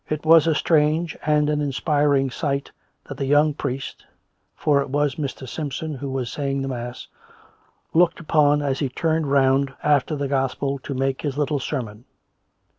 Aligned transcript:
It 0.09 0.25
was 0.25 0.47
a 0.47 0.55
strange 0.55 1.15
and 1.27 1.47
an 1.47 1.61
inspiriting 1.61 2.31
sight 2.31 2.71
that 3.07 3.17
the 3.19 3.27
young 3.27 3.53
priest 3.53 4.03
(for 4.55 4.81
it 4.81 4.89
was 4.89 5.13
Mr. 5.13 5.47
Simps'on 5.47 5.93
who 5.93 6.09
was 6.09 6.31
saying 6.31 6.63
the 6.63 6.67
mass) 6.67 7.07
looked 7.93 8.19
upon 8.19 8.63
as 8.63 8.79
he 8.79 8.89
turned 8.89 9.29
round 9.29 9.75
after 9.83 10.15
the 10.15 10.27
gospel 10.27 10.79
to 10.79 10.95
make 10.95 11.21
his 11.21 11.37
little 11.37 11.59
sermon. 11.59 12.05